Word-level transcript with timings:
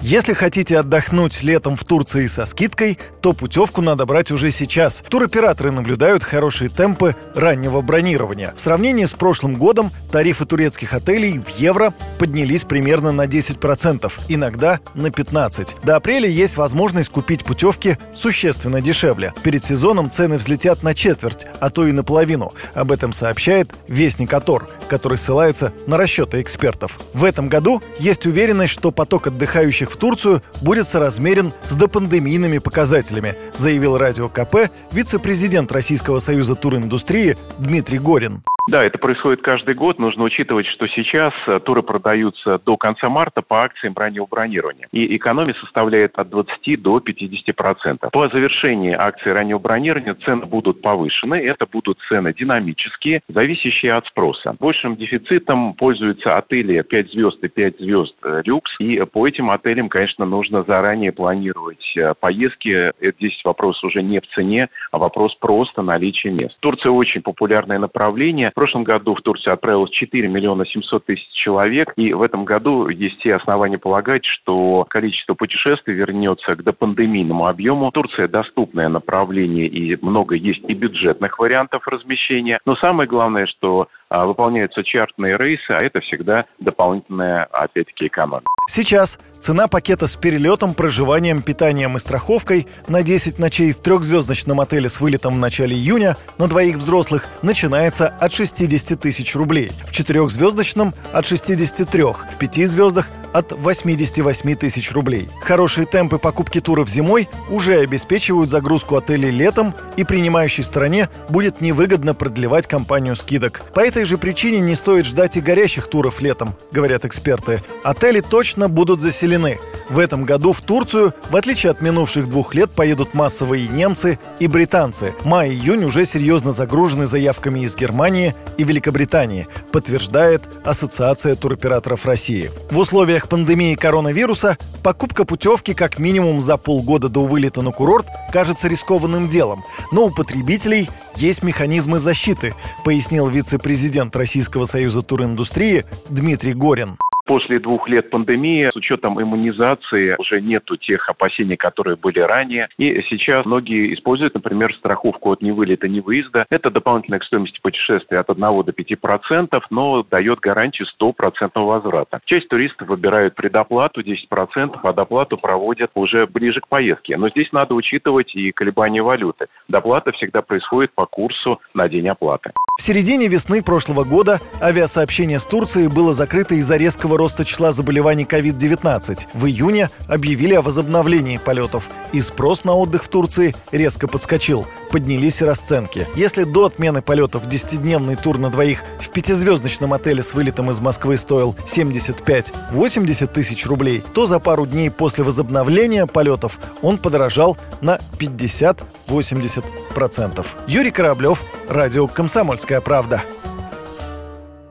Если 0.00 0.32
хотите 0.32 0.78
отдохнуть 0.78 1.42
летом 1.42 1.76
в 1.76 1.82
Турции 1.82 2.26
со 2.28 2.46
скидкой, 2.46 2.98
то 3.20 3.32
путевку 3.32 3.82
надо 3.82 4.06
брать 4.06 4.30
уже 4.30 4.52
сейчас. 4.52 5.02
Туроператоры 5.08 5.72
наблюдают 5.72 6.22
хорошие 6.22 6.70
темпы 6.70 7.16
раннего 7.34 7.80
бронирования. 7.80 8.54
В 8.56 8.60
сравнении 8.60 9.04
с 9.04 9.10
прошлым 9.10 9.54
годом 9.54 9.90
тарифы 10.12 10.46
турецких 10.46 10.94
отелей 10.94 11.40
в 11.40 11.48
евро 11.58 11.92
поднялись 12.18 12.62
примерно 12.62 13.10
на 13.10 13.26
10%, 13.26 14.10
иногда 14.28 14.78
на 14.94 15.08
15%. 15.08 15.84
До 15.84 15.96
апреля 15.96 16.28
есть 16.28 16.56
возможность 16.56 17.10
купить 17.10 17.44
путевки 17.44 17.98
существенно 18.14 18.80
дешевле. 18.80 19.34
Перед 19.42 19.64
сезоном 19.64 20.10
цены 20.10 20.38
взлетят 20.38 20.82
на 20.84 20.94
четверть, 20.94 21.46
а 21.60 21.70
то 21.70 21.86
и 21.86 21.92
наполовину. 21.92 22.54
Об 22.74 22.92
этом 22.92 23.12
сообщает 23.12 23.70
Вестник 23.88 24.32
Атор, 24.32 24.68
который 24.88 25.18
ссылается 25.18 25.72
на 25.86 25.96
расчеты 25.96 26.40
экспертов. 26.40 27.00
В 27.14 27.24
этом 27.24 27.48
году 27.48 27.82
есть 27.98 28.26
уверенность, 28.26 28.72
что 28.72 28.92
поток 28.92 29.26
отдыхающих 29.26 29.88
в 29.90 29.96
Турцию 29.98 30.42
будет 30.60 30.88
соразмерен 30.88 31.52
с 31.68 31.74
допандемийными 31.74 32.58
показателями, 32.58 33.36
заявил 33.54 33.98
Радио 33.98 34.28
КП 34.28 34.70
вице-президент 34.92 35.72
Российского 35.72 36.20
союза 36.20 36.54
туриндустрии 36.54 37.36
Дмитрий 37.58 37.98
Горин. 37.98 38.42
Да, 38.68 38.84
это 38.84 38.98
происходит 38.98 39.40
каждый 39.40 39.74
год. 39.74 39.98
Нужно 39.98 40.24
учитывать, 40.24 40.66
что 40.66 40.86
сейчас 40.88 41.32
э, 41.46 41.58
туры 41.60 41.82
продаются 41.82 42.60
до 42.66 42.76
конца 42.76 43.08
марта 43.08 43.40
по 43.40 43.64
акциям 43.64 43.94
раннего 43.96 44.26
бронирования. 44.26 44.88
И 44.92 45.16
экономия 45.16 45.54
составляет 45.54 46.18
от 46.18 46.28
20 46.28 46.82
до 46.82 47.00
50 47.00 47.56
процентов. 47.56 48.10
По 48.12 48.28
завершении 48.28 48.92
акции 48.92 49.30
раннего 49.30 49.58
бронирования 49.58 50.14
цены 50.22 50.44
будут 50.44 50.82
повышены. 50.82 51.36
Это 51.36 51.64
будут 51.64 51.98
цены 52.10 52.34
динамические, 52.34 53.22
зависящие 53.28 53.94
от 53.94 54.06
спроса. 54.06 54.54
Большим 54.60 54.96
дефицитом 54.96 55.72
пользуются 55.72 56.36
отели 56.36 56.82
5 56.82 57.10
звезд 57.12 57.42
и 57.42 57.48
5 57.48 57.78
звезд 57.78 58.16
люкс. 58.44 58.70
И 58.80 59.02
по 59.10 59.26
этим 59.26 59.50
отелям, 59.50 59.88
конечно, 59.88 60.26
нужно 60.26 60.62
заранее 60.64 61.12
планировать 61.12 61.96
э, 61.96 62.12
поездки. 62.20 62.92
Здесь 63.00 63.40
вопрос 63.46 63.82
уже 63.82 64.02
не 64.02 64.20
в 64.20 64.26
цене, 64.34 64.68
а 64.92 64.98
вопрос 64.98 65.34
просто 65.36 65.80
наличия 65.80 66.30
мест. 66.30 66.54
Турция 66.60 66.92
очень 66.92 67.22
популярное 67.22 67.78
направление 67.78 68.52
прошлом 68.58 68.82
году 68.82 69.14
в 69.14 69.22
Турцию 69.22 69.54
отправилось 69.54 69.90
4 69.90 70.26
миллиона 70.26 70.66
700 70.66 71.04
тысяч 71.04 71.28
человек, 71.32 71.92
и 71.94 72.12
в 72.12 72.22
этом 72.22 72.44
году 72.44 72.88
есть 72.88 73.20
все 73.20 73.36
основания 73.36 73.78
полагать, 73.78 74.24
что 74.24 74.84
количество 74.90 75.34
путешествий 75.34 75.94
вернется 75.94 76.56
к 76.56 76.64
допандемийному 76.64 77.46
объему. 77.46 77.92
Турция 77.92 78.26
доступное 78.26 78.88
направление, 78.88 79.68
и 79.68 79.96
много 80.04 80.34
есть 80.34 80.64
и 80.66 80.74
бюджетных 80.74 81.38
вариантов 81.38 81.86
размещения. 81.86 82.58
Но 82.66 82.74
самое 82.74 83.08
главное, 83.08 83.46
что 83.46 83.86
а, 84.08 84.26
выполняются 84.26 84.82
чартные 84.82 85.36
рейсы, 85.36 85.70
а 85.70 85.80
это 85.80 86.00
всегда 86.00 86.46
дополнительная, 86.58 87.44
опять-таки, 87.44 88.08
экономия. 88.08 88.46
Сейчас 88.66 89.20
цена 89.40 89.68
пакета 89.68 90.06
с 90.06 90.16
перелетом, 90.16 90.74
проживанием, 90.74 91.42
питанием 91.42 91.96
и 91.96 92.00
страховкой 92.00 92.66
на 92.88 93.02
10 93.02 93.38
ночей 93.38 93.72
в 93.72 93.78
трехзвездочном 93.78 94.60
отеле 94.60 94.88
с 94.88 95.00
вылетом 95.00 95.34
в 95.34 95.38
начале 95.38 95.76
июня 95.76 96.16
на 96.38 96.46
двоих 96.46 96.76
взрослых 96.76 97.26
начинается 97.42 98.08
от 98.08 98.32
60 98.32 99.00
тысяч 99.00 99.34
рублей, 99.34 99.72
в 99.86 99.92
четырехзвездочном– 99.92 100.94
от 101.12 101.26
63, 101.26 102.02
в 102.02 102.38
пяти 102.38 102.66
звездах 102.66 103.08
от 103.32 103.52
88 103.52 104.54
тысяч 104.54 104.92
рублей. 104.92 105.28
Хорошие 105.40 105.86
темпы 105.86 106.18
покупки 106.18 106.60
туров 106.60 106.88
зимой 106.88 107.28
уже 107.50 107.80
обеспечивают 107.80 108.50
загрузку 108.50 108.96
отелей 108.96 109.30
летом, 109.30 109.74
и 109.96 110.04
принимающей 110.04 110.64
стороне 110.64 111.08
будет 111.28 111.60
невыгодно 111.60 112.14
продлевать 112.14 112.66
кампанию 112.66 113.16
скидок. 113.16 113.62
По 113.74 113.80
этой 113.80 114.04
же 114.04 114.18
причине 114.18 114.60
не 114.60 114.74
стоит 114.74 115.06
ждать 115.06 115.36
и 115.36 115.40
горящих 115.40 115.88
туров 115.88 116.20
летом, 116.20 116.54
говорят 116.72 117.04
эксперты. 117.04 117.62
Отели 117.82 118.20
точно 118.20 118.68
будут 118.68 119.00
заселены. 119.00 119.58
В 119.90 119.98
этом 119.98 120.24
году 120.24 120.52
в 120.52 120.60
Турцию, 120.60 121.14
в 121.30 121.36
отличие 121.36 121.70
от 121.70 121.80
минувших 121.80 122.28
двух 122.28 122.54
лет, 122.54 122.70
поедут 122.70 123.14
массовые 123.14 123.68
немцы 123.68 124.18
и 124.38 124.46
британцы. 124.46 125.14
Май-июнь 125.24 125.84
уже 125.84 126.04
серьезно 126.04 126.52
загружены 126.52 127.06
заявками 127.06 127.60
из 127.60 127.74
Германии 127.74 128.34
и 128.58 128.64
Великобритании, 128.64 129.48
подтверждает 129.72 130.42
Ассоциация 130.64 131.34
туроператоров 131.36 132.04
России. 132.04 132.50
В 132.70 132.78
условиях 132.78 133.28
пандемии 133.28 133.74
коронавируса 133.76 134.58
покупка 134.82 135.24
путевки 135.24 135.72
как 135.72 135.98
минимум 135.98 136.42
за 136.42 136.58
полгода 136.58 137.08
до 137.08 137.24
вылета 137.24 137.62
на 137.62 137.72
курорт 137.72 138.06
кажется 138.30 138.68
рискованным 138.68 139.28
делом, 139.28 139.64
но 139.90 140.06
у 140.06 140.10
потребителей 140.10 140.90
есть 141.16 141.42
механизмы 141.42 141.98
защиты, 141.98 142.54
пояснил 142.84 143.28
вице-президент 143.28 144.14
Российского 144.14 144.66
союза 144.66 145.02
туриндустрии 145.02 145.86
Дмитрий 146.08 146.52
Горин. 146.52 146.98
После 147.28 147.58
двух 147.58 147.90
лет 147.90 148.08
пандемии, 148.08 148.70
с 148.72 148.74
учетом 148.74 149.20
иммунизации, 149.22 150.16
уже 150.18 150.40
нету 150.40 150.78
тех 150.78 151.06
опасений, 151.10 151.58
которые 151.58 151.94
были 151.94 152.20
ранее. 152.20 152.68
И 152.78 153.02
сейчас 153.10 153.44
многие 153.44 153.92
используют, 153.92 154.32
например, 154.32 154.74
страховку 154.74 155.32
от 155.32 155.42
невылета, 155.42 155.88
не 155.88 156.00
выезда. 156.00 156.46
Это 156.48 156.70
дополнительная 156.70 157.18
к 157.18 157.24
стоимости 157.24 157.60
путешествия 157.60 158.20
от 158.20 158.30
1 158.30 158.40
до 158.40 158.72
5 158.72 158.98
процентов, 158.98 159.66
но 159.68 160.02
дает 160.04 160.40
гарантию 160.40 160.88
100 160.88 161.12
процентного 161.12 161.74
возврата. 161.74 162.20
Часть 162.24 162.48
туристов 162.48 162.88
выбирают 162.88 163.34
предоплату 163.34 164.02
10 164.02 164.26
процентов, 164.30 164.82
а 164.82 164.94
доплату 164.94 165.36
проводят 165.36 165.90
уже 165.96 166.26
ближе 166.26 166.62
к 166.62 166.68
поездке. 166.68 167.18
Но 167.18 167.28
здесь 167.28 167.52
надо 167.52 167.74
учитывать 167.74 168.34
и 168.34 168.52
колебания 168.52 169.02
валюты. 169.02 169.48
Доплата 169.68 170.12
всегда 170.12 170.40
происходит 170.40 170.92
по 170.94 171.04
курсу 171.04 171.60
на 171.74 171.90
день 171.90 172.08
оплаты. 172.08 172.52
В 172.78 172.82
середине 172.82 173.26
весны 173.26 173.62
прошлого 173.62 174.04
года 174.04 174.40
авиасообщение 174.62 175.40
с 175.40 175.44
Турцией 175.44 175.88
было 175.88 176.14
закрыто 176.14 176.54
из-за 176.54 176.76
резкого 176.76 177.17
роста 177.18 177.44
числа 177.44 177.72
заболеваний 177.72 178.24
COVID-19. 178.24 179.26
В 179.34 179.46
июне 179.46 179.90
объявили 180.06 180.54
о 180.54 180.62
возобновлении 180.62 181.36
полетов, 181.36 181.88
и 182.12 182.20
спрос 182.20 182.64
на 182.64 182.74
отдых 182.74 183.04
в 183.04 183.08
Турции 183.08 183.54
резко 183.72 184.08
подскочил. 184.08 184.66
Поднялись 184.90 185.42
расценки. 185.42 186.06
Если 186.14 186.44
до 186.44 186.66
отмены 186.66 187.02
полетов 187.02 187.46
10-дневный 187.46 188.16
тур 188.16 188.38
на 188.38 188.50
двоих 188.50 188.82
в 189.00 189.10
пятизвездочном 189.10 189.92
отеле 189.92 190.22
с 190.22 190.32
вылетом 190.32 190.70
из 190.70 190.80
Москвы 190.80 191.18
стоил 191.18 191.54
75-80 191.66 193.26
тысяч 193.26 193.66
рублей, 193.66 194.02
то 194.14 194.26
за 194.26 194.38
пару 194.38 194.64
дней 194.64 194.90
после 194.90 195.24
возобновления 195.24 196.06
полетов 196.06 196.58
он 196.80 196.98
подорожал 196.98 197.58
на 197.80 197.98
50-80%. 198.18 200.46
Юрий 200.68 200.90
Кораблев, 200.90 201.44
Радио 201.68 202.06
«Комсомольская 202.06 202.80
правда». 202.80 203.22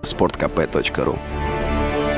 Спорткп.ру 0.02 1.20